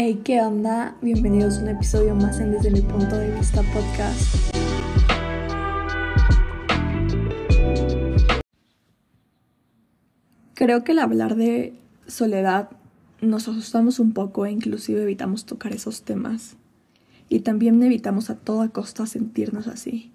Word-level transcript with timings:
Hey, 0.00 0.20
¿qué 0.22 0.40
onda? 0.40 0.96
Bienvenidos 1.02 1.58
a 1.58 1.62
un 1.62 1.70
episodio 1.70 2.14
más 2.14 2.38
en 2.38 2.52
Desde 2.52 2.70
mi 2.70 2.82
punto 2.82 3.16
de 3.16 3.32
vista 3.32 3.64
podcast. 3.74 4.54
Creo 10.54 10.84
que 10.84 10.92
al 10.92 11.00
hablar 11.00 11.34
de 11.34 11.76
soledad 12.06 12.70
nos 13.20 13.48
asustamos 13.48 13.98
un 13.98 14.12
poco 14.12 14.46
e 14.46 14.52
inclusive 14.52 15.02
evitamos 15.02 15.46
tocar 15.46 15.72
esos 15.72 16.02
temas. 16.02 16.54
Y 17.28 17.40
también 17.40 17.82
evitamos 17.82 18.30
a 18.30 18.36
toda 18.36 18.68
costa 18.68 19.04
sentirnos 19.04 19.66
así. 19.66 20.12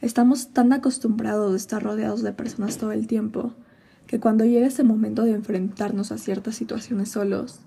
Estamos 0.00 0.48
tan 0.48 0.72
acostumbrados 0.72 1.52
a 1.52 1.56
estar 1.56 1.80
rodeados 1.80 2.24
de 2.24 2.32
personas 2.32 2.76
todo 2.76 2.90
el 2.90 3.06
tiempo 3.06 3.54
que 4.08 4.18
cuando 4.18 4.44
llega 4.44 4.66
ese 4.66 4.82
momento 4.82 5.22
de 5.22 5.30
enfrentarnos 5.30 6.10
a 6.10 6.18
ciertas 6.18 6.56
situaciones 6.56 7.10
solos, 7.10 7.60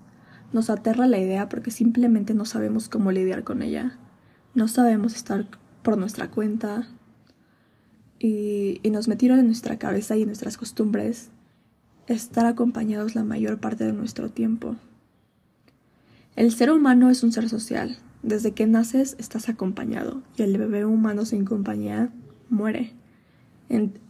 nos 0.56 0.70
aterra 0.70 1.06
la 1.06 1.18
idea 1.18 1.50
porque 1.50 1.70
simplemente 1.70 2.32
no 2.32 2.46
sabemos 2.46 2.88
cómo 2.88 3.12
lidiar 3.12 3.44
con 3.44 3.60
ella. 3.60 3.98
No 4.54 4.68
sabemos 4.68 5.14
estar 5.14 5.46
por 5.82 5.98
nuestra 5.98 6.30
cuenta 6.30 6.88
y, 8.18 8.80
nos 8.90 9.06
metieron 9.06 9.38
en 9.38 9.48
nuestra 9.48 9.78
cabeza 9.78 10.16
y 10.16 10.22
en 10.22 10.28
nuestras 10.28 10.56
costumbres 10.56 11.28
estar 12.06 12.46
acompañados 12.46 13.14
la 13.14 13.22
mayor 13.22 13.58
parte 13.58 13.84
de 13.84 13.92
nuestro 13.92 14.30
tiempo. 14.30 14.76
El 16.36 16.50
ser 16.52 16.70
humano 16.70 17.10
es 17.10 17.22
un 17.22 17.32
ser 17.32 17.50
social. 17.50 17.98
Desde 18.22 18.52
que 18.52 18.66
naces 18.66 19.14
estás 19.18 19.50
acompañado 19.50 20.22
y 20.38 20.42
el 20.42 20.56
bebé 20.56 20.86
humano 20.86 21.26
sin 21.26 21.44
compañía 21.44 22.08
muere. 22.48 22.94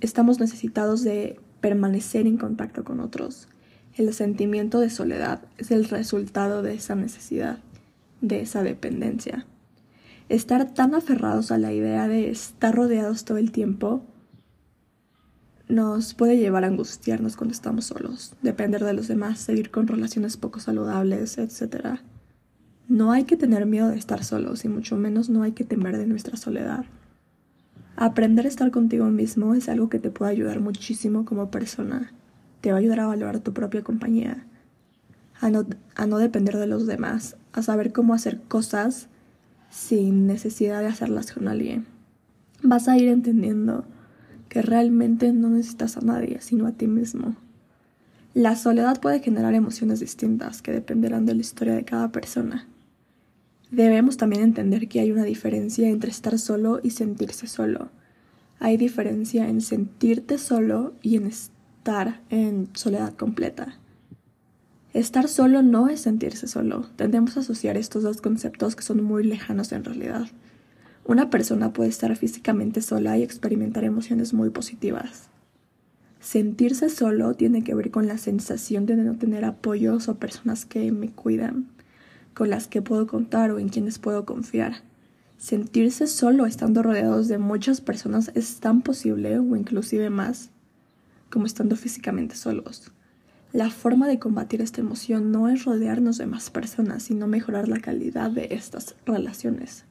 estamos 0.01 0.39
necesitados 0.39 1.03
de 1.03 1.41
permanecer 1.61 2.29
en 2.29 2.37
contacto 2.37 2.85
con 2.85 3.01
otros. 3.01 3.49
El 3.97 4.13
sentimiento 4.13 4.79
de 4.79 4.91
soledad 4.91 5.41
es 5.57 5.71
el 5.71 5.87
resultado 5.87 6.61
de 6.61 6.75
esa 6.75 6.95
necesidad, 6.95 7.61
de 8.21 8.43
esa 8.43 8.63
dependencia. 8.63 9.47
Estar 10.29 10.75
tan 10.75 10.95
aferrados 10.95 11.51
a 11.51 11.57
la 11.57 11.73
idea 11.73 12.07
de 12.07 12.29
estar 12.29 12.75
rodeados 12.75 13.25
todo 13.25 13.39
el 13.39 13.53
tiempo 13.53 14.03
nos 15.67 16.13
puede 16.13 16.37
llevar 16.37 16.65
a 16.65 16.67
angustiarnos 16.67 17.37
cuando 17.37 17.55
estamos 17.55 17.87
solos, 17.87 18.35
depender 18.43 18.85
de 18.85 18.93
los 18.93 19.09
demás, 19.09 19.39
seguir 19.39 19.71
con 19.71 19.87
relaciones 19.87 20.37
poco 20.37 20.61
saludables, 20.61 21.39
etc. 21.39 22.01
No 22.89 23.13
hay 23.13 23.25
que 23.25 23.39
tener 23.39 23.65
miedo 23.65 23.89
de 23.89 23.97
estar 23.97 24.25
solos 24.25 24.67
y 24.67 24.69
mucho 24.69 24.99
menos 24.99 25.31
no 25.31 25.43
hay 25.43 25.53
que 25.53 25.65
temer 25.65 25.97
de 25.97 26.07
nuestra 26.07 26.37
soledad. 26.37 26.85
Aprender 27.97 28.45
a 28.45 28.51
estar 28.51 28.71
contigo 28.71 29.07
mismo 29.07 29.55
es 29.55 29.71
algo 29.71 29.89
que 29.89 29.99
te 29.99 30.11
puede 30.11 30.33
ayudar 30.33 30.61
muchísimo 30.61 31.25
como 31.25 31.51
persona. 31.51 32.13
Te 32.61 32.71
va 32.71 32.77
a 32.77 32.81
ayudar 32.81 33.01
a 33.01 33.07
valorar 33.07 33.41
tu 33.41 33.53
propia 33.53 33.83
compañía, 33.83 34.45
a 35.41 35.51
no, 35.51 35.67
a 35.95 36.07
no 36.07 36.19
depender 36.19 36.57
de 36.57 36.67
los 36.67 36.87
demás, 36.87 37.37
a 37.53 37.63
saber 37.63 37.93
cómo 37.93 38.15
hacer 38.15 38.41
cosas 38.43 39.09
sin 39.71 40.27
necesidad 40.27 40.81
de 40.81 40.87
hacerlas 40.87 41.33
con 41.33 41.49
alguien. 41.49 41.87
Vas 42.63 42.89
a 42.89 42.97
ir 42.97 43.09
entendiendo 43.09 43.85
que 44.49 44.63
realmente 44.63 45.33
no 45.33 45.51
necesitas 45.51 45.97
a 45.97 46.01
nadie, 46.01 46.41
sino 46.41 46.67
a 46.67 46.73
ti 46.73 46.87
mismo. 46.87 47.37
La 48.35 48.57
soledad 48.57 49.01
puede 49.01 49.21
generar 49.21 49.55
emociones 49.55 50.01
distintas 50.01 50.63
que 50.63 50.73
dependerán 50.73 51.27
de 51.27 51.35
la 51.35 51.41
historia 51.41 51.75
de 51.75 51.85
cada 51.85 52.13
persona. 52.13 52.67
Debemos 53.71 54.17
también 54.17 54.43
entender 54.43 54.89
que 54.89 55.01
hay 55.01 55.11
una 55.11 55.25
diferencia 55.25 55.89
entre 55.89 56.11
estar 56.11 56.39
solo 56.39 56.81
y 56.83 56.91
sentirse 56.91 57.47
solo. 57.47 57.91
Hay 58.59 58.77
diferencia 58.77 59.49
en 59.49 59.61
sentirte 59.61 60.39
solo 60.39 60.95
y 61.03 61.17
en 61.17 61.27
estar 61.27 61.56
en 62.31 62.69
soledad 62.75 63.15
completa. 63.15 63.79
Estar 64.93 65.29
solo 65.29 65.63
no 65.63 65.89
es 65.89 66.01
sentirse 66.01 66.49
solo. 66.49 66.89
Tendemos 66.97 67.37
a 67.37 67.41
asociar 67.41 67.77
estos 67.77 68.03
dos 68.03 68.21
conceptos 68.21 68.75
que 68.75 68.83
son 68.83 69.05
muy 69.05 69.23
lejanos 69.23 69.71
en 69.71 69.85
realidad. 69.85 70.27
Una 71.05 71.31
persona 71.31 71.73
puede 71.73 71.91
estar 71.91 72.15
físicamente 72.17 72.81
sola 72.81 73.17
y 73.17 73.23
experimentar 73.23 73.85
emociones 73.85 74.35
muy 74.35 74.51
positivas. 74.51 75.29
Sentirse 76.19 76.89
solo 76.89 77.35
tiene 77.35 77.63
que 77.63 77.75
ver 77.75 77.93
con 77.93 78.09
la 78.09 78.19
sensación 78.19 78.85
de 78.87 78.97
no 78.97 79.17
tener 79.17 79.45
apoyos 79.45 80.09
o 80.09 80.17
personas 80.17 80.65
que 80.65 80.91
me 80.91 81.13
cuidan 81.13 81.69
con 82.35 82.51
las 82.51 82.67
que 82.67 82.83
puedo 82.83 83.07
contar 83.07 83.53
o 83.53 83.61
en 83.61 83.69
quienes 83.69 84.01
puedo 84.01 84.25
confiar. 84.25 84.83
Sentirse 85.39 86.09
solo 86.09 86.47
estando 86.47 86.83
rodeados 86.83 87.29
de 87.29 87.39
muchas 87.39 87.81
personas 87.81 88.33
es 88.35 88.59
tan 88.59 88.83
posible 88.83 89.39
o 89.39 89.55
inclusive 89.55 90.11
más 90.11 90.51
como 91.31 91.47
estando 91.47 91.77
físicamente 91.77 92.37
solos. 92.37 92.93
La 93.53 93.71
forma 93.71 94.07
de 94.09 94.19
combatir 94.19 94.61
esta 94.61 94.81
emoción 94.81 95.33
no 95.33 95.49
es 95.49 95.65
rodearnos 95.65 96.19
de 96.19 96.27
más 96.27 96.51
personas, 96.51 97.05
sino 97.05 97.27
mejorar 97.27 97.69
la 97.69 97.81
calidad 97.81 98.31
de 98.31 98.49
estas 98.51 98.97
relaciones. 99.07 99.85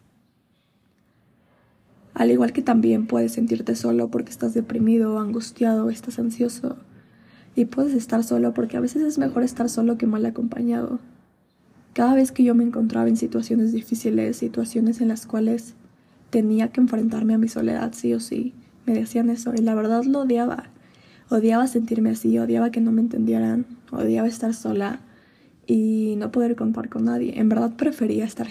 Al 2.14 2.32
igual 2.32 2.54
que 2.54 2.62
también 2.62 3.08
puedes 3.08 3.34
sentirte 3.34 3.76
solo 3.76 4.10
porque 4.10 4.32
estás 4.32 4.54
deprimido, 4.54 5.20
angustiado, 5.20 5.90
estás 5.90 6.20
ansioso. 6.20 6.78
Y 7.56 7.66
puedes 7.66 7.94
estar 7.94 8.24
solo 8.24 8.54
porque 8.54 8.78
a 8.78 8.82
veces 8.82 9.02
es 9.02 9.18
mejor 9.18 9.44
estar 9.44 9.70
solo 9.70 9.98
que 9.98 10.08
mal 10.08 10.26
acompañado. 10.26 11.00
Cada 11.94 12.16
vez 12.16 12.32
que 12.32 12.44
yo 12.44 12.56
me 12.56 12.64
encontraba 12.64 13.08
en 13.08 13.18
situaciones 13.18 13.74
difíciles, 13.74 14.38
situaciones 14.38 15.02
en 15.02 15.08
las 15.08 15.26
cuales 15.26 15.76
tenía 16.30 16.70
que 16.70 16.82
enfrentarme 16.82 17.34
a 17.34 17.38
mi 17.38 17.48
soledad 17.48 17.94
sí 17.94 18.14
o 18.14 18.20
sí, 18.20 18.54
me 18.86 18.94
decían 18.94 19.30
eso 19.30 19.54
y 19.56 19.62
la 19.62 19.76
verdad 19.76 20.04
lo 20.04 20.20
odiaba. 20.20 20.70
Odiaba 21.30 21.68
sentirme 21.68 22.12
así, 22.12 22.38
odiaba 22.38 22.70
que 22.70 22.82
no 22.82 22.92
me 22.92 23.02
entendieran, 23.02 23.66
odiaba 23.92 24.28
estar 24.28 24.54
sola 24.54 25.00
y 25.66 26.16
no 26.18 26.32
poder 26.32 26.56
contar 26.56 26.90
con 26.90 27.06
nadie. 27.06 27.40
En 27.40 27.50
verdad 27.50 27.76
prefería 27.76 28.26
estar, 28.26 28.48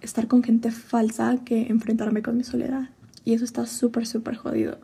estar 0.00 0.26
con 0.26 0.42
gente 0.42 0.70
falsa 0.72 1.38
que 1.44 1.68
enfrentarme 1.68 2.22
con 2.22 2.36
mi 2.36 2.44
soledad. 2.44 2.90
Y 3.24 3.34
eso 3.34 3.44
está 3.44 3.66
súper, 3.66 4.06
súper 4.06 4.36
jodido. 4.36 4.78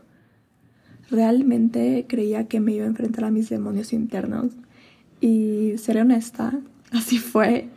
Realmente 1.11 2.07
creía 2.09 2.47
que 2.47 2.61
me 2.61 2.73
iba 2.73 2.85
a 2.85 2.89
enfrentar 2.89 3.25
a 3.25 3.31
mis 3.31 3.49
demonios 3.49 3.93
internos. 3.93 4.53
Y 5.21 5.75
seré 5.79 6.03
honesta, 6.03 6.61
así 6.93 7.19
fue. 7.19 7.69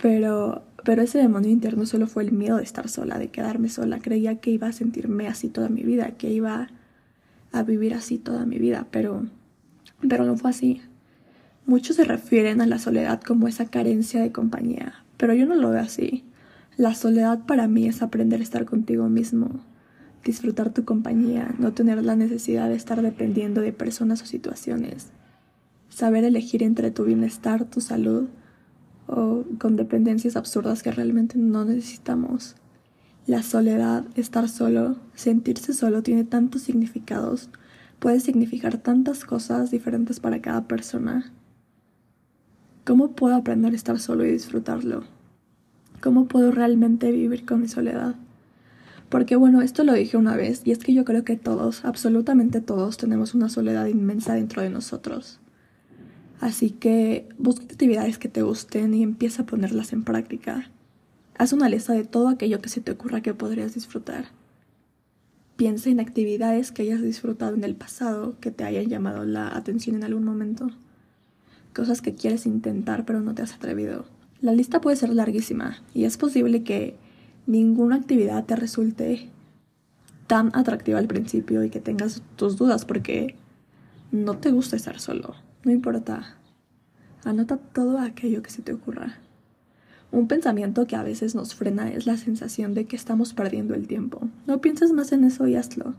Pero, 0.00 0.62
pero 0.84 1.02
ese 1.02 1.18
demonio 1.18 1.50
interno 1.50 1.84
solo 1.84 2.06
fue 2.06 2.22
el 2.22 2.32
miedo 2.32 2.58
de 2.58 2.62
estar 2.62 2.88
sola, 2.88 3.18
de 3.18 3.28
quedarme 3.28 3.68
sola. 3.68 3.98
Creía 3.98 4.36
que 4.36 4.50
iba 4.50 4.68
a 4.68 4.72
sentirme 4.72 5.26
así 5.26 5.48
toda 5.48 5.68
mi 5.68 5.82
vida, 5.82 6.12
que 6.12 6.32
iba 6.32 6.68
a 7.52 7.62
vivir 7.62 7.94
así 7.94 8.18
toda 8.18 8.46
mi 8.46 8.58
vida, 8.58 8.86
pero, 8.90 9.26
pero 10.08 10.24
no 10.24 10.36
fue 10.36 10.50
así. 10.50 10.82
Muchos 11.66 11.96
se 11.96 12.04
refieren 12.04 12.60
a 12.60 12.66
la 12.66 12.78
soledad 12.78 13.20
como 13.20 13.48
esa 13.48 13.66
carencia 13.66 14.20
de 14.20 14.32
compañía, 14.32 15.04
pero 15.16 15.34
yo 15.34 15.46
no 15.46 15.54
lo 15.54 15.70
veo 15.70 15.80
así. 15.80 16.24
La 16.76 16.94
soledad 16.94 17.44
para 17.46 17.68
mí 17.68 17.86
es 17.86 18.02
aprender 18.02 18.40
a 18.40 18.42
estar 18.42 18.64
contigo 18.64 19.08
mismo, 19.08 19.60
disfrutar 20.24 20.72
tu 20.72 20.84
compañía, 20.84 21.54
no 21.58 21.72
tener 21.72 22.02
la 22.04 22.16
necesidad 22.16 22.68
de 22.68 22.76
estar 22.76 23.02
dependiendo 23.02 23.60
de 23.60 23.72
personas 23.72 24.22
o 24.22 24.26
situaciones, 24.26 25.08
saber 25.88 26.24
elegir 26.24 26.62
entre 26.62 26.90
tu 26.90 27.04
bienestar, 27.04 27.64
tu 27.64 27.80
salud 27.80 28.28
o 29.06 29.44
con 29.58 29.76
dependencias 29.76 30.36
absurdas 30.36 30.82
que 30.82 30.92
realmente 30.92 31.36
no 31.36 31.64
necesitamos. 31.64 32.56
La 33.30 33.44
soledad, 33.44 34.06
estar 34.16 34.48
solo, 34.48 34.96
sentirse 35.14 35.72
solo 35.72 36.02
tiene 36.02 36.24
tantos 36.24 36.62
significados, 36.62 37.48
puede 38.00 38.18
significar 38.18 38.78
tantas 38.78 39.24
cosas 39.24 39.70
diferentes 39.70 40.18
para 40.18 40.42
cada 40.42 40.66
persona. 40.66 41.32
¿Cómo 42.84 43.12
puedo 43.12 43.36
aprender 43.36 43.72
a 43.72 43.76
estar 43.76 44.00
solo 44.00 44.24
y 44.24 44.32
disfrutarlo? 44.32 45.04
¿Cómo 46.00 46.26
puedo 46.26 46.50
realmente 46.50 47.12
vivir 47.12 47.46
con 47.46 47.60
mi 47.60 47.68
soledad? 47.68 48.16
Porque 49.08 49.36
bueno, 49.36 49.62
esto 49.62 49.84
lo 49.84 49.92
dije 49.92 50.16
una 50.16 50.34
vez 50.34 50.62
y 50.64 50.72
es 50.72 50.78
que 50.78 50.92
yo 50.92 51.04
creo 51.04 51.22
que 51.22 51.36
todos, 51.36 51.84
absolutamente 51.84 52.60
todos, 52.60 52.96
tenemos 52.96 53.32
una 53.32 53.48
soledad 53.48 53.86
inmensa 53.86 54.34
dentro 54.34 54.60
de 54.60 54.70
nosotros. 54.70 55.38
Así 56.40 56.70
que 56.70 57.28
busca 57.38 57.62
actividades 57.62 58.18
que 58.18 58.28
te 58.28 58.42
gusten 58.42 58.92
y 58.92 59.04
empieza 59.04 59.42
a 59.42 59.46
ponerlas 59.46 59.92
en 59.92 60.02
práctica. 60.02 60.68
Haz 61.40 61.54
una 61.54 61.70
lista 61.70 61.94
de 61.94 62.04
todo 62.04 62.28
aquello 62.28 62.60
que 62.60 62.68
se 62.68 62.82
te 62.82 62.92
ocurra 62.92 63.22
que 63.22 63.32
podrías 63.32 63.72
disfrutar. 63.72 64.26
Piensa 65.56 65.88
en 65.88 65.98
actividades 65.98 66.70
que 66.70 66.82
hayas 66.82 67.00
disfrutado 67.00 67.54
en 67.54 67.64
el 67.64 67.74
pasado, 67.74 68.34
que 68.40 68.50
te 68.50 68.64
hayan 68.64 68.88
llamado 68.90 69.24
la 69.24 69.56
atención 69.56 69.96
en 69.96 70.04
algún 70.04 70.24
momento. 70.24 70.68
Cosas 71.74 72.02
que 72.02 72.14
quieres 72.14 72.44
intentar 72.44 73.06
pero 73.06 73.22
no 73.22 73.34
te 73.34 73.40
has 73.40 73.54
atrevido. 73.54 74.04
La 74.42 74.52
lista 74.52 74.82
puede 74.82 74.98
ser 74.98 75.14
larguísima 75.14 75.78
y 75.94 76.04
es 76.04 76.18
posible 76.18 76.62
que 76.62 76.94
ninguna 77.46 77.96
actividad 77.96 78.44
te 78.44 78.56
resulte 78.56 79.30
tan 80.26 80.54
atractiva 80.54 80.98
al 80.98 81.06
principio 81.06 81.64
y 81.64 81.70
que 81.70 81.80
tengas 81.80 82.22
tus 82.36 82.58
dudas 82.58 82.84
porque 82.84 83.34
no 84.12 84.36
te 84.36 84.50
gusta 84.50 84.76
estar 84.76 85.00
solo. 85.00 85.36
No 85.64 85.70
importa. 85.70 86.36
Anota 87.24 87.56
todo 87.56 87.98
aquello 87.98 88.42
que 88.42 88.50
se 88.50 88.60
te 88.60 88.74
ocurra. 88.74 89.20
Un 90.12 90.26
pensamiento 90.26 90.86
que 90.86 90.96
a 90.96 91.02
veces 91.02 91.34
nos 91.34 91.54
frena 91.54 91.90
es 91.90 92.06
la 92.06 92.16
sensación 92.16 92.74
de 92.74 92.86
que 92.86 92.96
estamos 92.96 93.32
perdiendo 93.32 93.74
el 93.74 93.86
tiempo. 93.86 94.20
No 94.46 94.60
pienses 94.60 94.92
más 94.92 95.12
en 95.12 95.24
eso 95.24 95.46
y 95.46 95.54
hazlo. 95.54 95.94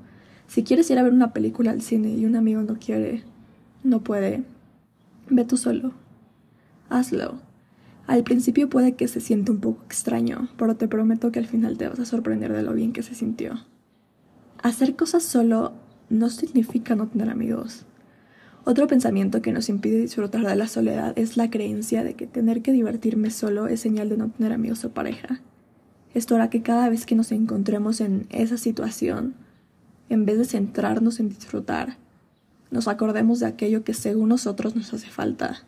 Si 0.48 0.64
quieres 0.64 0.90
ir 0.92 1.00
a 1.00 1.04
ver 1.04 1.14
una 1.14 1.32
película 1.32 1.72
al 1.72 1.82
cine 1.82 2.10
y 2.10 2.26
un 2.26 2.36
amigo 2.36 2.62
no 2.62 2.78
quiere, 2.78 3.24
no 3.84 4.04
puede, 4.04 4.44
ve 5.30 5.46
tú 5.46 5.56
solo. 5.56 5.94
Hazlo. 6.90 7.40
Al 8.06 8.24
principio 8.26 8.68
puede 8.70 8.96
que 8.96 9.08
se 9.08 9.22
sienta 9.22 9.54
un 9.54 9.62
poco 9.62 9.84
extraño, 9.86 10.50
pero 10.58 10.76
te 10.76 10.90
prometo 10.90 11.32
que 11.32 11.40
al 11.40 11.48
final 11.48 11.78
te 11.78 11.88
vas 11.88 12.00
a 12.00 12.06
sorprender 12.06 12.52
de 12.52 12.64
lo 12.64 12.74
bien 12.74 12.92
que 12.92 13.04
se 13.04 13.16
sintió. 13.16 13.66
Hacer 14.62 14.98
cosas 14.98 15.24
solo 15.24 15.72
no 16.10 16.30
significa 16.30 16.96
no 16.96 17.08
tener 17.08 17.30
amigos. 17.30 17.86
Otro 18.64 18.88
pensamiento 18.88 19.42
que 19.42 19.52
nos 19.52 19.70
impide 19.70 20.00
disfrutar 20.00 20.46
de 20.46 20.56
la 20.56 20.68
soledad 20.68 21.18
es 21.18 21.36
la 21.36 21.50
creencia 21.50 22.04
de 22.04 22.14
que 22.14 22.28
tener 22.28 22.62
que 22.62 22.72
divertirme 22.72 23.32
solo 23.32 23.68
es 23.68 23.80
señal 23.80 24.10
de 24.10 24.18
no 24.18 24.30
tener 24.30 24.54
amigos 24.54 24.86
o 24.86 24.92
pareja. 24.92 25.42
Esto 26.14 26.36
hará 26.36 26.50
que 26.50 26.62
cada 26.62 26.88
vez 26.90 27.06
que 27.06 27.16
nos 27.16 27.32
encontremos 27.32 28.02
en 28.02 28.28
esa 28.30 28.58
situación, 28.58 29.34
en 30.10 30.26
vez 30.26 30.38
de 30.38 30.46
centrarnos 30.46 31.20
en 31.20 31.30
disfrutar, 31.30 31.98
nos 32.70 32.88
acordemos 32.88 33.40
de 33.40 33.48
aquello 33.48 33.84
que 33.84 33.96
según 33.96 34.30
nosotros 34.30 34.76
nos 34.76 34.94
hace 34.94 35.08
falta 35.08 35.64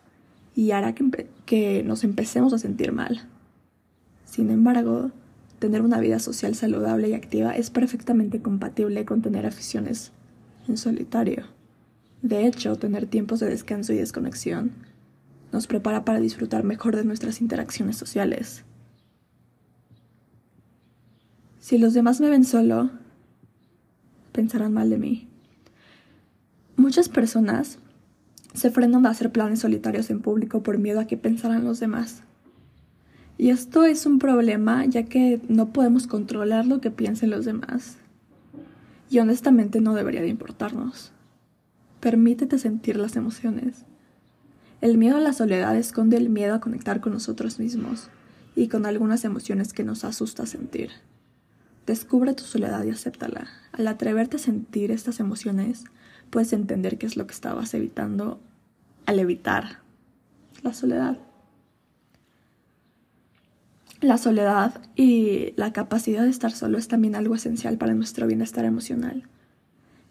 y 0.56 0.72
hará 0.72 0.94
que, 0.94 1.28
que 1.46 1.84
nos 1.84 2.04
empecemos 2.04 2.54
a 2.54 2.60
sentir 2.60 2.92
mal. 2.92 3.28
Sin 4.26 4.52
embargo, 4.52 5.12
tener 5.58 5.82
una 5.82 6.00
vida 6.00 6.20
social 6.20 6.54
saludable 6.56 7.10
y 7.10 7.14
activa 7.14 7.56
es 7.56 7.72
perfectamente 7.72 8.42
compatible 8.42 9.04
con 9.06 9.22
tener 9.22 9.46
aficiones 9.48 10.12
en 10.68 10.78
solitario. 10.78 11.53
De 12.24 12.48
hecho, 12.48 12.78
tener 12.78 13.06
tiempos 13.06 13.42
de 13.42 13.50
descanso 13.50 13.92
y 13.92 13.98
desconexión 13.98 14.72
nos 15.52 15.68
prepara 15.68 16.06
para 16.06 16.22
disfrutar 16.22 16.64
mejor 16.64 16.96
de 16.96 17.04
nuestras 17.04 17.42
interacciones 17.42 17.98
sociales. 17.98 18.64
Si 21.60 21.78
los 21.78 21.94
demás 21.94 22.22
me 22.22 22.30
ven 22.30 22.46
solo, 22.46 22.92
pensarán 24.32 24.74
mal 24.74 24.90
de 24.90 24.98
mí. 24.98 25.28
Muchas 26.78 27.10
personas 27.10 27.78
se 28.54 28.72
frenan 28.72 29.04
de 29.04 29.10
hacer 29.10 29.30
planes 29.34 29.60
solitarios 29.60 30.10
en 30.10 30.22
público 30.22 30.64
por 30.64 30.78
miedo 30.78 31.02
a 31.02 31.08
que 31.08 31.18
pensarán 31.18 31.66
los 31.66 31.82
demás. 31.82 32.24
Y 33.38 33.50
esto 33.50 33.84
es 33.84 34.06
un 34.06 34.18
problema 34.18 34.86
ya 34.86 35.04
que 35.04 35.42
no 35.50 35.74
podemos 35.74 36.08
controlar 36.08 36.68
lo 36.68 36.80
que 36.80 36.90
piensen 36.90 37.32
los 37.32 37.44
demás. 37.44 37.98
Y 39.10 39.20
honestamente 39.20 39.82
no 39.82 39.94
debería 39.94 40.22
de 40.22 40.30
importarnos. 40.30 41.13
Permítete 42.04 42.60
sentir 42.60 42.98
las 42.98 43.16
emociones. 43.16 43.86
El 44.82 44.98
miedo 44.98 45.16
a 45.16 45.22
la 45.22 45.32
soledad 45.32 45.78
esconde 45.78 46.18
el 46.18 46.30
miedo 46.30 46.54
a 46.54 46.60
conectar 46.60 47.00
con 47.00 47.14
nosotros 47.14 47.60
mismos 47.60 48.10
y 48.58 48.68
con 48.68 48.86
algunas 48.86 49.24
emociones 49.24 49.72
que 49.72 49.86
nos 49.86 50.04
asusta 50.04 50.46
sentir. 50.46 50.90
Descubre 51.88 52.34
tu 52.34 52.44
soledad 52.44 52.84
y 52.84 52.90
acéptala. 52.90 53.48
Al 53.72 53.88
atreverte 53.88 54.36
a 54.36 54.40
sentir 54.40 54.92
estas 54.92 55.22
emociones, 55.22 55.86
puedes 56.30 56.52
entender 56.52 56.98
qué 56.98 57.06
es 57.06 57.16
lo 57.16 57.26
que 57.26 57.34
estabas 57.34 57.74
evitando 57.74 58.42
al 59.06 59.20
evitar 59.20 59.80
la 60.62 60.74
soledad. 60.74 61.20
La 64.02 64.18
soledad 64.18 64.82
y 64.98 65.54
la 65.56 65.72
capacidad 65.72 66.24
de 66.24 66.32
estar 66.32 66.52
solo 66.52 66.78
es 66.78 66.90
también 66.90 67.16
algo 67.16 67.36
esencial 67.36 67.78
para 67.78 67.94
nuestro 67.94 68.28
bienestar 68.28 68.66
emocional. 68.66 69.24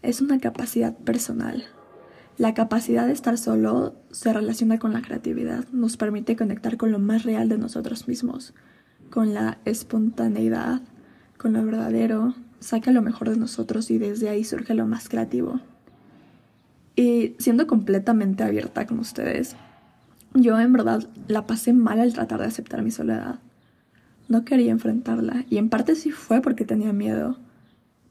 Es 0.00 0.22
una 0.22 0.38
capacidad 0.38 0.96
personal 0.96 1.66
la 2.38 2.54
capacidad 2.54 3.06
de 3.06 3.12
estar 3.12 3.36
solo 3.36 3.94
se 4.10 4.32
relaciona 4.32 4.78
con 4.78 4.92
la 4.92 5.02
creatividad, 5.02 5.66
nos 5.72 5.96
permite 5.96 6.36
conectar 6.36 6.76
con 6.76 6.90
lo 6.90 6.98
más 6.98 7.24
real 7.24 7.48
de 7.48 7.58
nosotros 7.58 8.08
mismos, 8.08 8.54
con 9.10 9.34
la 9.34 9.58
espontaneidad, 9.64 10.80
con 11.36 11.52
lo 11.52 11.64
verdadero, 11.64 12.34
saca 12.60 12.90
lo 12.90 13.02
mejor 13.02 13.28
de 13.30 13.36
nosotros 13.36 13.90
y 13.90 13.98
desde 13.98 14.28
ahí 14.28 14.44
surge 14.44 14.74
lo 14.74 14.86
más 14.86 15.08
creativo. 15.08 15.60
Y 16.96 17.34
siendo 17.38 17.66
completamente 17.66 18.44
abierta 18.44 18.86
con 18.86 18.98
ustedes, 18.98 19.56
yo 20.34 20.58
en 20.58 20.72
verdad 20.72 21.06
la 21.28 21.46
pasé 21.46 21.72
mal 21.72 22.00
al 22.00 22.14
tratar 22.14 22.40
de 22.40 22.46
aceptar 22.46 22.82
mi 22.82 22.90
soledad. 22.90 23.40
No 24.28 24.44
quería 24.44 24.72
enfrentarla 24.72 25.44
y 25.50 25.58
en 25.58 25.68
parte 25.68 25.94
sí 25.94 26.10
fue 26.10 26.40
porque 26.40 26.64
tenía 26.64 26.92
miedo, 26.92 27.36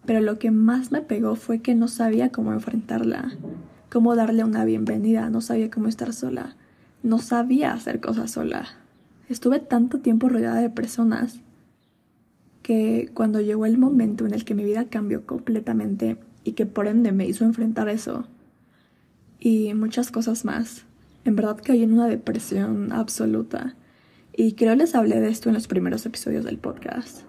pero 0.05 0.21
lo 0.21 0.37
que 0.37 0.51
más 0.51 0.91
me 0.91 1.01
pegó 1.01 1.35
fue 1.35 1.59
que 1.59 1.73
no 1.73 1.87
sabía 1.87 2.31
cómo 2.31 2.53
enfrentarla 2.53 3.31
cómo 3.91 4.15
darle 4.15 4.45
una 4.45 4.63
bienvenida, 4.63 5.29
no 5.29 5.41
sabía 5.41 5.69
cómo 5.69 5.89
estar 5.89 6.13
sola, 6.13 6.55
no 7.03 7.19
sabía 7.19 7.73
hacer 7.73 7.99
cosas 7.99 8.31
sola. 8.31 8.65
Estuve 9.27 9.59
tanto 9.59 9.99
tiempo 9.99 10.29
rodeada 10.29 10.61
de 10.61 10.69
personas 10.69 11.41
que 12.63 13.11
cuando 13.13 13.41
llegó 13.41 13.65
el 13.65 13.77
momento 13.77 14.25
en 14.25 14.33
el 14.33 14.45
que 14.45 14.55
mi 14.55 14.63
vida 14.63 14.85
cambió 14.85 15.25
completamente 15.25 16.17
y 16.45 16.53
que 16.53 16.65
por 16.65 16.87
ende 16.87 17.11
me 17.11 17.27
hizo 17.27 17.43
enfrentar 17.43 17.89
eso 17.89 18.25
y 19.41 19.73
muchas 19.73 20.09
cosas 20.09 20.45
más, 20.45 20.85
en 21.25 21.35
verdad 21.35 21.57
caí 21.61 21.83
en 21.83 21.91
una 21.91 22.07
depresión 22.07 22.93
absoluta. 22.93 23.75
Y 24.33 24.53
creo 24.53 24.75
les 24.75 24.95
hablé 24.95 25.19
de 25.19 25.27
esto 25.27 25.49
en 25.49 25.55
los 25.55 25.67
primeros 25.67 26.05
episodios 26.05 26.45
del 26.45 26.57
podcast. 26.57 27.23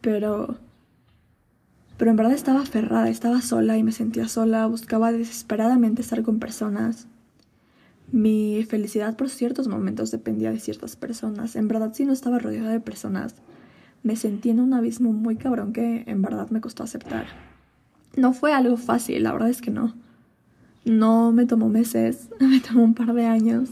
Pero 0.00 0.58
pero 1.96 2.10
en 2.10 2.16
verdad 2.16 2.34
estaba 2.34 2.60
aferrada, 2.60 3.08
estaba 3.08 3.40
sola 3.40 3.76
y 3.78 3.82
me 3.82 3.92
sentía 3.92 4.28
sola, 4.28 4.66
buscaba 4.66 5.12
desesperadamente 5.12 6.02
estar 6.02 6.22
con 6.22 6.38
personas. 6.38 7.06
Mi 8.12 8.64
felicidad 8.68 9.16
por 9.16 9.30
ciertos 9.30 9.66
momentos 9.66 10.10
dependía 10.10 10.52
de 10.52 10.60
ciertas 10.60 10.94
personas. 10.96 11.56
En 11.56 11.68
verdad, 11.68 11.92
si 11.94 12.04
no 12.04 12.12
estaba 12.12 12.38
rodeada 12.38 12.70
de 12.70 12.80
personas, 12.80 13.34
me 14.02 14.14
sentí 14.16 14.50
en 14.50 14.60
un 14.60 14.74
abismo 14.74 15.12
muy 15.12 15.36
cabrón 15.36 15.72
que 15.72 16.04
en 16.06 16.22
verdad 16.22 16.50
me 16.50 16.60
costó 16.60 16.84
aceptar. 16.84 17.26
No 18.14 18.32
fue 18.32 18.52
algo 18.52 18.76
fácil, 18.76 19.22
la 19.22 19.32
verdad 19.32 19.50
es 19.50 19.60
que 19.60 19.70
no. 19.70 19.94
No 20.84 21.32
me 21.32 21.46
tomó 21.46 21.68
meses, 21.68 22.28
me 22.40 22.60
tomó 22.60 22.84
un 22.84 22.94
par 22.94 23.12
de 23.14 23.26
años, 23.26 23.70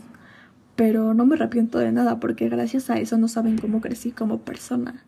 pero 0.76 1.15
no 1.15 1.26
me 1.26 1.37
arrepiento 1.37 1.79
de 1.79 1.93
nada 1.93 2.19
porque 2.19 2.49
gracias 2.49 2.91
a 2.91 2.99
eso 2.99 3.19
no 3.19 3.29
saben 3.29 3.59
cómo 3.59 3.81
crecí 3.81 4.11
como 4.11 4.38
persona. 4.38 5.05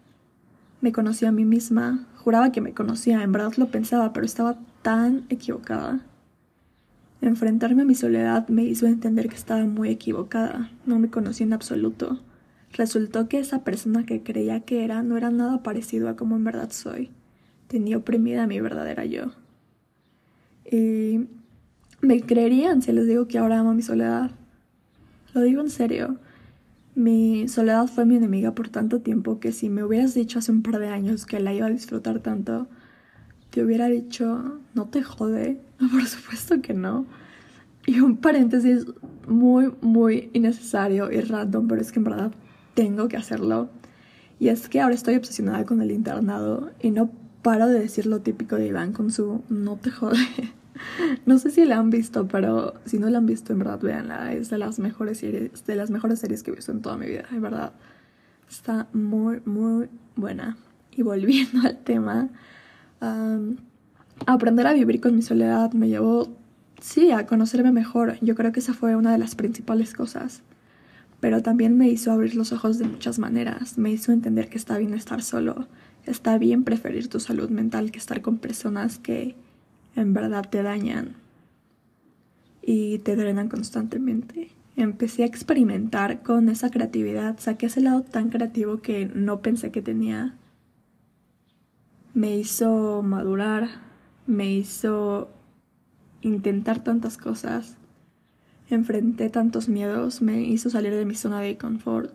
Me 0.81 0.93
conocí 0.93 1.25
a 1.25 1.33
mí 1.33 1.45
misma, 1.45 2.07
juraba 2.17 2.53
que 2.53 2.61
me 2.61 2.75
conocía, 2.75 3.23
en 3.23 3.33
verdad 3.33 3.53
lo 3.57 3.71
pensaba, 3.71 4.13
pero 4.13 4.27
estaba 4.27 4.59
tan 4.83 5.25
equivocada. 5.29 6.01
Enfrentarme 7.23 7.83
a 7.83 7.87
mi 7.87 7.95
soledad 7.95 8.47
me 8.49 8.65
hizo 8.65 8.87
entender 8.87 9.29
que 9.29 9.37
estaba 9.37 9.65
muy 9.65 9.89
equivocada, 9.89 10.71
no 10.85 10.99
me 10.99 11.09
conocía 11.09 11.47
en 11.47 11.55
absoluto. 11.55 12.21
Resultó 12.73 13.29
que 13.29 13.39
esa 13.39 13.65
persona 13.65 14.05
que 14.05 14.23
creía 14.23 14.61
que 14.61 14.85
era 14.85 15.03
no 15.03 15.17
era 15.17 15.31
nada 15.31 15.63
parecido 15.63 16.09
a 16.09 16.17
como 16.17 16.37
en 16.37 16.45
verdad 16.45 16.71
soy. 16.71 17.11
Tenía 17.69 17.97
oprimida 17.97 18.47
mi 18.47 18.61
verdadera 18.61 19.07
yo. 19.07 19.33
Y 20.71 21.27
me 22.01 22.21
creerían 22.21 22.83
si 22.83 22.93
les 22.93 23.07
digo 23.07 23.27
que 23.29 23.39
ahora 23.39 23.61
amo 23.61 23.73
mi 23.73 23.83
soledad. 23.83 24.31
Lo 25.33 25.41
digo 25.41 25.63
en 25.63 25.71
serio. 25.71 26.19
Mi 26.97 27.47
soledad 27.47 27.89
fue 27.89 28.07
mi 28.07 28.17
enemiga 28.17 28.55
por 28.55 28.71
tanto 28.71 29.03
tiempo 29.03 29.39
que 29.39 29.53
si 29.53 29.69
me 29.69 29.85
hubieras 29.85 30.15
dicho 30.15 30.39
hace 30.39 30.51
un 30.51 30.63
par 30.63 30.79
de 30.79 30.89
años 30.89 31.27
que 31.27 31.39
la 31.41 31.53
iba 31.53 31.67
a 31.67 31.71
disfrutar 31.71 32.21
tanto, 32.21 32.69
te 33.51 33.63
hubiera 33.63 33.87
dicho, 33.89 34.61
no 34.73 34.87
te 34.87 35.03
jode. 35.03 35.61
Por 35.93 36.07
supuesto 36.07 36.63
que 36.63 36.73
no. 36.73 37.05
Y 37.85 38.01
un 38.01 38.17
paréntesis 38.17 38.87
muy, 39.29 39.75
muy 39.83 40.31
innecesario 40.33 41.13
y 41.13 41.21
random, 41.21 41.69
pero 41.69 41.83
es 41.83 41.93
que 41.93 41.99
en 41.99 42.05
verdad 42.05 42.33
tengo 42.73 43.09
que 43.09 43.19
hacerlo. 43.19 43.69
Y 44.41 44.49
es 44.49 44.71
que 44.71 44.81
ahora 44.81 44.95
estoy 44.95 45.17
obsesionada 45.17 45.67
con 45.67 45.83
el 45.83 45.91
internado 45.91 46.71
y 46.81 46.93
no 46.93 47.11
paro 47.43 47.69
de 47.69 47.79
decir 47.79 48.07
lo 48.07 48.23
típico 48.23 48.57
de 48.57 48.69
Iván 48.69 48.95
con 48.95 49.13
su 49.13 49.43
no 49.51 49.77
te 49.77 49.91
jode. 49.91 50.17
No 51.27 51.39
sé 51.39 51.51
si 51.51 51.65
la 51.65 51.79
han 51.79 51.91
visto, 51.91 52.29
pero 52.29 52.75
si 52.85 52.99
no 52.99 53.11
la 53.11 53.19
han 53.19 53.27
visto, 53.27 53.53
en 53.53 53.61
verdad, 53.61 53.81
véanla. 53.81 54.33
Es 54.33 54.51
de 54.51 54.59
las 54.59 54.79
mejores 54.79 55.19
series, 55.19 55.65
de 55.67 55.77
las 55.77 55.91
mejores 55.91 56.19
series 56.19 56.43
que 56.43 56.51
he 56.51 56.55
visto 56.55 56.73
en 56.73 56.83
toda 56.83 56.97
mi 56.97 57.07
vida, 57.07 57.25
en 57.31 57.43
verdad. 57.43 57.73
Está 58.49 58.89
muy, 58.93 59.41
muy 59.45 59.89
buena. 60.15 60.57
Y 60.93 61.03
volviendo 61.03 61.61
al 61.67 61.79
tema, 61.79 62.29
aprender 64.27 64.67
a 64.67 64.73
vivir 64.73 65.01
con 65.01 65.15
mi 65.15 65.23
soledad 65.23 65.73
me 65.73 65.89
llevó, 65.89 66.29
sí, 66.81 67.11
a 67.11 67.27
conocerme 67.27 67.73
mejor. 67.73 68.19
Yo 68.21 68.35
creo 68.35 68.53
que 68.53 68.61
esa 68.61 68.75
fue 68.75 68.97
una 68.97 69.13
de 69.13 69.19
las 69.19 69.35
principales 69.35 69.95
cosas. 69.95 70.43
Pero 71.21 71.43
también 71.43 71.79
me 71.79 71.89
hizo 71.89 72.13
abrir 72.13 72.35
los 72.35 72.53
ojos 72.53 72.79
de 72.79 72.87
muchas 72.87 73.19
maneras. 73.19 73.79
Me 73.79 73.91
hizo 73.91 74.13
entender 74.13 74.49
que 74.49 74.59
está 74.59 74.77
bien 74.77 74.95
estar 74.95 75.23
solo. 75.23 75.67
Está 76.05 76.39
bien 76.39 76.63
preferir 76.63 77.09
tu 77.09 77.21
salud 77.21 77.51
mental 77.51 77.91
que 77.91 77.99
estar 77.99 78.21
con 78.21 78.39
personas 78.39 78.99
que 78.99 79.35
en 79.97 80.13
verdad 80.13 80.49
te 80.49 80.63
dañan 80.63 81.17
y 82.63 82.99
te 82.99 83.17
drenan 83.17 83.49
constantemente. 83.49 84.51
Empecé 84.77 85.23
a 85.23 85.27
experimentar 85.27 86.23
con 86.23 86.51
esa 86.51 86.71
creatividad, 86.71 87.39
saqué 87.39 87.67
ese 87.67 87.81
lado 87.81 88.03
tan 88.03 88.29
creativo 88.29 88.83
que 88.83 89.07
no 89.07 89.41
pensé 89.41 89.71
que 89.71 89.81
tenía. 89.81 90.35
Me 92.13 92.37
hizo 92.37 93.03
madurar, 93.03 93.69
me 94.27 94.53
hizo 94.53 95.31
intentar 96.21 96.85
tantas 96.85 97.17
cosas, 97.17 97.77
enfrenté 98.69 99.31
tantos 99.31 99.69
miedos, 99.69 100.21
me 100.21 100.43
hizo 100.43 100.69
salir 100.69 100.95
de 100.95 101.07
mi 101.07 101.15
zona 101.15 101.41
de 101.41 101.57
confort. 101.57 102.13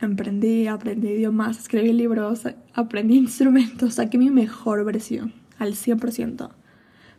Emprendí, 0.00 0.66
aprendí 0.66 1.08
idiomas, 1.08 1.58
escribí 1.58 1.94
libros, 1.94 2.42
aprendí 2.74 3.16
instrumentos, 3.18 3.94
saqué 3.94 4.18
mi 4.18 4.28
mejor 4.28 4.84
versión 4.84 5.43
al 5.58 5.74
100%. 5.74 6.50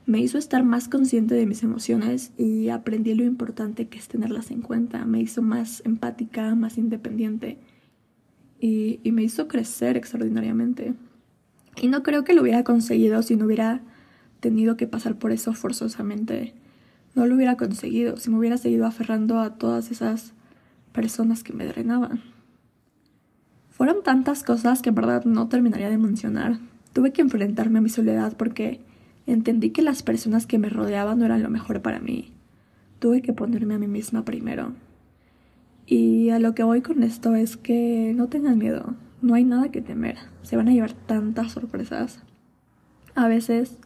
Me 0.05 0.19
hizo 0.19 0.37
estar 0.37 0.63
más 0.63 0.87
consciente 0.87 1.33
de 1.33 1.47
mis 1.47 1.63
emociones 1.63 2.31
y 2.37 2.69
aprendí 2.69 3.15
lo 3.15 3.23
importante 3.23 3.87
que 3.87 3.97
es 3.97 4.07
tenerlas 4.07 4.51
en 4.51 4.61
cuenta. 4.61 5.03
Me 5.05 5.19
hizo 5.19 5.41
más 5.41 5.81
empática, 5.85 6.53
más 6.53 6.77
independiente 6.77 7.57
y, 8.59 8.99
y 9.03 9.11
me 9.11 9.23
hizo 9.23 9.47
crecer 9.47 9.97
extraordinariamente. 9.97 10.93
Y 11.81 11.87
no 11.87 12.03
creo 12.03 12.23
que 12.23 12.33
lo 12.33 12.43
hubiera 12.43 12.63
conseguido 12.63 13.21
si 13.23 13.35
no 13.35 13.45
hubiera 13.45 13.81
tenido 14.39 14.77
que 14.77 14.85
pasar 14.85 15.17
por 15.17 15.31
eso 15.31 15.53
forzosamente. 15.53 16.53
No 17.15 17.25
lo 17.25 17.35
hubiera 17.35 17.57
conseguido 17.57 18.17
si 18.17 18.29
me 18.29 18.37
hubiera 18.37 18.57
seguido 18.57 18.85
aferrando 18.85 19.39
a 19.39 19.55
todas 19.55 19.89
esas 19.89 20.33
personas 20.91 21.43
que 21.43 21.53
me 21.53 21.65
drenaban. 21.65 22.21
Fueron 23.71 24.03
tantas 24.03 24.43
cosas 24.43 24.81
que 24.81 24.89
en 24.89 24.95
verdad 24.95 25.25
no 25.25 25.49
terminaría 25.49 25.89
de 25.89 25.97
mencionar. 25.97 26.59
Tuve 26.95 27.11
que 27.11 27.21
enfrentarme 27.21 27.79
a 27.79 27.81
mi 27.81 27.89
soledad 27.89 28.37
porque 28.37 28.79
entendí 29.27 29.71
que 29.71 29.81
las 29.81 30.01
personas 30.01 30.47
que 30.47 30.57
me 30.57 30.69
rodeaban 30.69 31.19
no 31.19 31.25
eran 31.25 31.43
lo 31.43 31.49
mejor 31.49 31.81
para 31.81 31.99
mí. 31.99 32.31
Tuve 32.99 33.21
que 33.21 33.33
ponerme 33.33 33.73
a 33.73 33.79
mí 33.79 33.87
misma 33.87 34.23
primero. 34.23 34.71
Y 35.85 36.29
a 36.29 36.39
lo 36.39 36.55
que 36.55 36.63
voy 36.63 36.81
con 36.81 37.03
esto 37.03 37.35
es 37.35 37.57
que 37.57 38.13
no 38.15 38.29
tengan 38.29 38.57
miedo, 38.57 38.95
no 39.21 39.33
hay 39.33 39.43
nada 39.43 39.69
que 39.69 39.81
temer, 39.81 40.17
se 40.41 40.55
van 40.55 40.69
a 40.69 40.71
llevar 40.71 40.93
tantas 40.93 41.51
sorpresas. 41.51 42.23
A 43.13 43.27
veces 43.27 43.77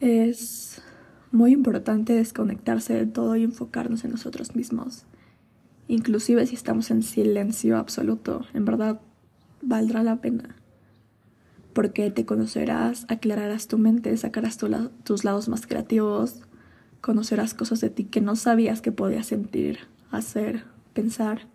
es 0.00 0.80
muy 1.32 1.52
importante 1.52 2.14
desconectarse 2.14 2.94
de 2.94 3.04
todo 3.04 3.36
y 3.36 3.44
enfocarnos 3.44 4.04
en 4.04 4.12
nosotros 4.12 4.56
mismos 4.56 5.04
inclusive 5.88 6.46
si 6.46 6.54
estamos 6.54 6.90
en 6.90 7.02
silencio 7.02 7.76
absoluto, 7.76 8.46
en 8.54 8.64
verdad 8.64 9.00
valdrá 9.62 10.02
la 10.02 10.16
pena. 10.16 10.56
Porque 11.74 12.10
te 12.10 12.24
conocerás, 12.24 13.04
aclararás 13.08 13.68
tu 13.68 13.76
mente, 13.76 14.16
sacarás 14.16 14.56
tus 14.56 15.24
lados 15.24 15.48
más 15.48 15.66
creativos, 15.66 16.42
conocerás 17.00 17.52
cosas 17.52 17.80
de 17.80 17.90
ti 17.90 18.04
que 18.04 18.22
no 18.22 18.36
sabías 18.36 18.80
que 18.80 18.92
podías 18.92 19.26
sentir, 19.26 19.80
hacer, 20.10 20.64
pensar. 20.94 21.48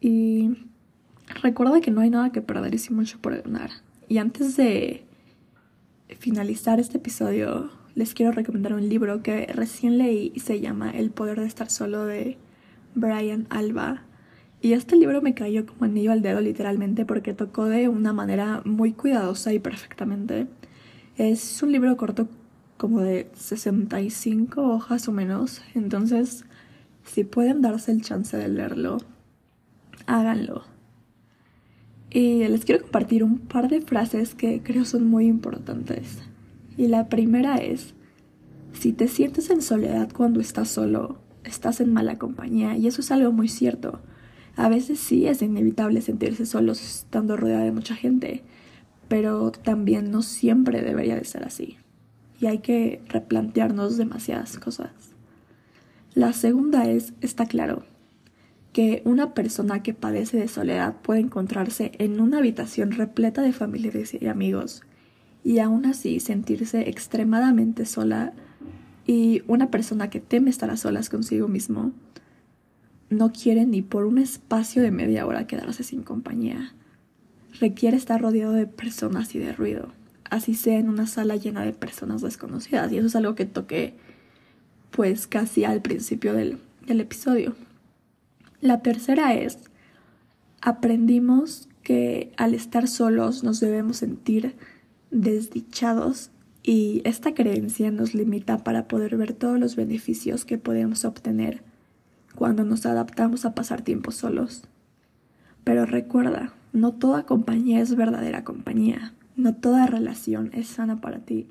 Y 0.00 0.68
recuerda 1.42 1.80
que 1.80 1.90
no 1.90 2.02
hay 2.02 2.10
nada 2.10 2.30
que 2.30 2.42
perder 2.42 2.74
y 2.74 2.78
sin 2.78 2.96
mucho 2.96 3.18
por 3.20 3.40
ganar. 3.40 3.70
Y 4.08 4.18
antes 4.18 4.56
de 4.56 5.06
finalizar 6.18 6.80
este 6.80 6.98
episodio, 6.98 7.70
les 7.94 8.14
quiero 8.14 8.32
recomendar 8.32 8.74
un 8.74 8.88
libro 8.88 9.22
que 9.22 9.46
recién 9.46 9.96
leí 9.96 10.32
y 10.34 10.40
se 10.40 10.60
llama 10.60 10.90
El 10.90 11.10
poder 11.10 11.40
de 11.40 11.46
estar 11.46 11.70
solo 11.70 12.04
de 12.04 12.36
Brian 12.94 13.46
Alba. 13.48 14.02
Y 14.62 14.74
este 14.74 14.94
libro 14.94 15.20
me 15.20 15.34
cayó 15.34 15.66
como 15.66 15.86
anillo 15.86 16.12
al 16.12 16.22
dedo 16.22 16.40
literalmente 16.40 17.04
porque 17.04 17.34
tocó 17.34 17.64
de 17.64 17.88
una 17.88 18.12
manera 18.12 18.62
muy 18.64 18.92
cuidadosa 18.92 19.52
y 19.52 19.58
perfectamente. 19.58 20.46
Es 21.18 21.60
un 21.64 21.72
libro 21.72 21.96
corto 21.96 22.28
como 22.76 23.00
de 23.00 23.28
65 23.34 24.62
hojas 24.62 25.08
o 25.08 25.12
menos, 25.12 25.62
entonces 25.74 26.44
si 27.04 27.24
pueden 27.24 27.60
darse 27.60 27.90
el 27.90 28.02
chance 28.02 28.36
de 28.36 28.48
leerlo, 28.48 28.98
háganlo. 30.06 30.62
Y 32.10 32.46
les 32.46 32.64
quiero 32.64 32.82
compartir 32.82 33.24
un 33.24 33.38
par 33.38 33.68
de 33.68 33.80
frases 33.80 34.36
que 34.36 34.62
creo 34.62 34.84
son 34.84 35.08
muy 35.08 35.26
importantes. 35.26 36.18
Y 36.76 36.86
la 36.86 37.08
primera 37.08 37.56
es, 37.56 37.94
si 38.74 38.92
te 38.92 39.08
sientes 39.08 39.50
en 39.50 39.60
soledad 39.60 40.12
cuando 40.12 40.38
estás 40.40 40.68
solo, 40.68 41.18
estás 41.42 41.80
en 41.80 41.92
mala 41.92 42.16
compañía 42.16 42.76
y 42.76 42.86
eso 42.86 43.00
es 43.00 43.10
algo 43.10 43.32
muy 43.32 43.48
cierto. 43.48 44.00
A 44.56 44.68
veces 44.68 44.98
sí 44.98 45.26
es 45.26 45.42
inevitable 45.42 46.00
sentirse 46.02 46.46
solos 46.46 46.82
estando 46.82 47.36
rodeada 47.36 47.64
de 47.64 47.72
mucha 47.72 47.94
gente, 47.94 48.42
pero 49.08 49.50
también 49.50 50.10
no 50.10 50.22
siempre 50.22 50.82
debería 50.82 51.16
de 51.16 51.24
ser 51.24 51.44
así. 51.44 51.78
Y 52.40 52.46
hay 52.46 52.58
que 52.58 53.00
replantearnos 53.08 53.96
demasiadas 53.96 54.58
cosas. 54.58 54.90
La 56.14 56.32
segunda 56.32 56.84
es, 56.86 57.14
está 57.20 57.46
claro, 57.46 57.84
que 58.72 59.02
una 59.04 59.34
persona 59.34 59.82
que 59.82 59.94
padece 59.94 60.38
de 60.38 60.48
soledad 60.48 60.96
puede 61.02 61.20
encontrarse 61.20 61.92
en 61.98 62.20
una 62.20 62.38
habitación 62.38 62.92
repleta 62.92 63.42
de 63.42 63.52
familiares 63.52 64.16
y 64.18 64.26
amigos 64.26 64.82
y 65.44 65.58
aún 65.58 65.86
así 65.86 66.20
sentirse 66.20 66.88
extremadamente 66.88 67.84
sola 67.84 68.32
y 69.06 69.42
una 69.46 69.70
persona 69.70 70.10
que 70.10 70.20
teme 70.20 70.50
estar 70.50 70.70
a 70.70 70.76
solas 70.76 71.10
consigo 71.10 71.48
mismo 71.48 71.92
no 73.12 73.32
quiere 73.32 73.66
ni 73.66 73.82
por 73.82 74.04
un 74.04 74.18
espacio 74.18 74.82
de 74.82 74.90
media 74.90 75.26
hora 75.26 75.46
quedarse 75.46 75.82
sin 75.82 76.02
compañía. 76.02 76.72
Requiere 77.60 77.96
estar 77.96 78.20
rodeado 78.20 78.52
de 78.52 78.66
personas 78.66 79.34
y 79.34 79.38
de 79.38 79.52
ruido, 79.52 79.88
así 80.30 80.54
sea 80.54 80.78
en 80.78 80.88
una 80.88 81.06
sala 81.06 81.36
llena 81.36 81.64
de 81.64 81.72
personas 81.72 82.22
desconocidas. 82.22 82.90
Y 82.92 82.98
eso 82.98 83.06
es 83.06 83.16
algo 83.16 83.34
que 83.34 83.46
toqué 83.46 83.94
pues 84.90 85.26
casi 85.26 85.64
al 85.64 85.80
principio 85.82 86.34
del, 86.34 86.58
del 86.86 87.00
episodio. 87.00 87.54
La 88.60 88.80
tercera 88.80 89.34
es, 89.34 89.58
aprendimos 90.60 91.68
que 91.82 92.32
al 92.36 92.54
estar 92.54 92.88
solos 92.88 93.42
nos 93.42 93.60
debemos 93.60 93.96
sentir 93.96 94.54
desdichados 95.10 96.30
y 96.62 97.02
esta 97.04 97.34
creencia 97.34 97.90
nos 97.90 98.14
limita 98.14 98.58
para 98.58 98.86
poder 98.86 99.16
ver 99.16 99.32
todos 99.32 99.58
los 99.58 99.74
beneficios 99.74 100.44
que 100.44 100.58
podemos 100.58 101.04
obtener 101.04 101.62
cuando 102.34 102.64
nos 102.64 102.86
adaptamos 102.86 103.44
a 103.44 103.54
pasar 103.54 103.82
tiempo 103.82 104.10
solos. 104.10 104.64
Pero 105.64 105.86
recuerda, 105.86 106.52
no 106.72 106.92
toda 106.92 107.24
compañía 107.24 107.80
es 107.80 107.94
verdadera 107.94 108.44
compañía, 108.44 109.14
no 109.36 109.54
toda 109.54 109.86
relación 109.86 110.50
es 110.52 110.66
sana 110.66 111.00
para 111.00 111.20
ti. 111.20 111.46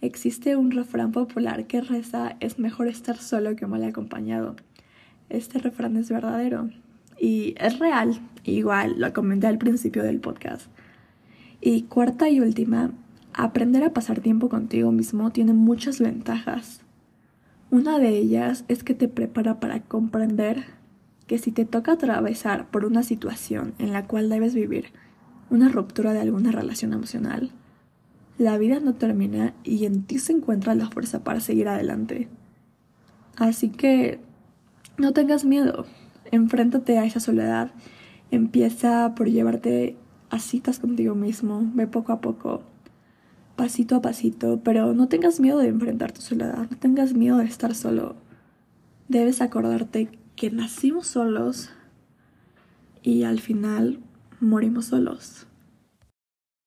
Existe 0.00 0.56
un 0.56 0.70
refrán 0.70 1.12
popular 1.12 1.66
que 1.66 1.80
reza 1.80 2.36
es 2.40 2.58
mejor 2.58 2.88
estar 2.88 3.16
solo 3.16 3.56
que 3.56 3.66
mal 3.66 3.84
acompañado. 3.84 4.56
Este 5.28 5.58
refrán 5.58 5.96
es 5.96 6.10
verdadero 6.10 6.70
y 7.18 7.54
es 7.58 7.78
real, 7.78 8.20
igual 8.44 8.94
lo 8.98 9.12
comenté 9.12 9.46
al 9.46 9.58
principio 9.58 10.02
del 10.02 10.20
podcast. 10.20 10.66
Y 11.60 11.82
cuarta 11.82 12.30
y 12.30 12.40
última, 12.40 12.92
Aprender 13.32 13.84
a 13.84 13.92
pasar 13.92 14.20
tiempo 14.20 14.48
contigo 14.48 14.90
mismo 14.90 15.30
tiene 15.30 15.52
muchas 15.52 16.00
ventajas. 16.00 16.80
Una 17.70 18.00
de 18.00 18.08
ellas 18.08 18.64
es 18.66 18.82
que 18.82 18.94
te 18.94 19.06
prepara 19.06 19.60
para 19.60 19.82
comprender 19.82 20.64
que 21.28 21.38
si 21.38 21.52
te 21.52 21.64
toca 21.64 21.92
atravesar 21.92 22.68
por 22.68 22.84
una 22.84 23.04
situación 23.04 23.74
en 23.78 23.92
la 23.92 24.08
cual 24.08 24.28
debes 24.28 24.56
vivir 24.56 24.86
una 25.50 25.68
ruptura 25.68 26.12
de 26.12 26.20
alguna 26.20 26.50
relación 26.50 26.92
emocional, 26.92 27.52
la 28.38 28.58
vida 28.58 28.80
no 28.80 28.94
termina 28.94 29.54
y 29.62 29.84
en 29.84 30.02
ti 30.02 30.18
se 30.18 30.32
encuentra 30.32 30.74
la 30.74 30.90
fuerza 30.90 31.22
para 31.22 31.38
seguir 31.38 31.68
adelante. 31.68 32.28
Así 33.36 33.68
que 33.68 34.18
no 34.98 35.12
tengas 35.12 35.44
miedo, 35.44 35.86
enfréntate 36.32 36.98
a 36.98 37.04
esa 37.04 37.20
soledad, 37.20 37.70
empieza 38.32 39.14
por 39.14 39.30
llevarte 39.30 39.96
a 40.28 40.40
citas 40.40 40.80
contigo 40.80 41.14
mismo, 41.14 41.70
ve 41.74 41.86
poco 41.86 42.12
a 42.12 42.20
poco 42.20 42.62
pasito 43.60 43.94
a 43.94 44.00
pasito, 44.00 44.62
pero 44.64 44.94
no 44.94 45.08
tengas 45.08 45.38
miedo 45.38 45.58
de 45.58 45.68
enfrentar 45.68 46.12
tu 46.12 46.22
soledad, 46.22 46.66
no 46.70 46.78
tengas 46.78 47.12
miedo 47.12 47.36
de 47.36 47.44
estar 47.44 47.74
solo. 47.74 48.16
Debes 49.08 49.42
acordarte 49.42 50.08
que 50.34 50.50
nacimos 50.50 51.08
solos 51.08 51.68
y 53.02 53.24
al 53.24 53.38
final 53.38 53.98
morimos 54.40 54.86
solos. 54.86 55.46